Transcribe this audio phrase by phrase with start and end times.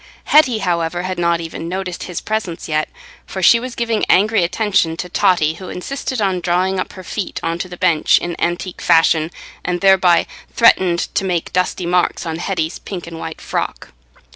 [0.23, 2.89] Hetty, however, had not even noticed his presence yet,
[3.27, 7.39] for she was giving angry attention to Totty, who insisted on drawing up her feet
[7.43, 9.29] on to the bench in antique fashion,
[9.63, 13.89] and thereby threatened to make dusty marks on Hetty's pink and white frock.